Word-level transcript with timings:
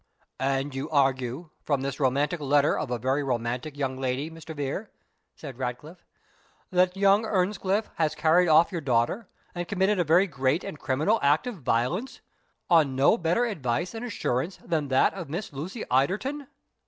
"And 0.39 0.73
you 0.73 0.89
argue, 0.89 1.51
from 1.63 1.81
this 1.83 1.99
romantic 1.99 2.39
letter 2.39 2.75
of 2.75 2.89
a 2.89 2.97
very 2.97 3.21
romantic 3.21 3.77
young 3.77 3.97
lady, 3.97 4.31
Mr. 4.31 4.55
Vere," 4.55 4.89
said 5.35 5.59
Ratcliffe, 5.59 6.03
"that 6.71 6.97
young 6.97 7.23
Earnscliff 7.23 7.91
has 7.97 8.15
carried 8.15 8.47
off 8.47 8.71
your 8.71 8.81
daughter, 8.81 9.29
and 9.53 9.67
committed 9.67 9.99
a 9.99 10.03
very 10.03 10.25
great 10.25 10.63
and 10.63 10.79
criminal 10.79 11.19
act 11.21 11.45
of 11.45 11.57
violence, 11.57 12.19
on 12.67 12.95
no 12.95 13.15
better 13.15 13.45
advice 13.45 13.93
and 13.93 14.03
assurance 14.03 14.57
than 14.65 14.87
that 14.87 15.13
of 15.13 15.29
Miss 15.29 15.53
Lucy 15.53 15.83
Ilderton?" 15.91 16.47